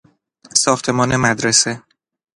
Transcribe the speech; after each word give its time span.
ساختمان 0.63 1.15
مدرسه 1.15 1.81